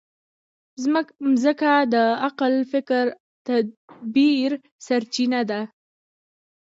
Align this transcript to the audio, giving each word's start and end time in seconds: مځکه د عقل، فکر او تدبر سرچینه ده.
مځکه 1.31 1.71
د 1.93 1.95
عقل، 2.25 2.53
فکر 2.71 3.05
او 3.13 3.15
تدبر 3.47 4.51
سرچینه 4.85 5.41
ده. 5.49 5.61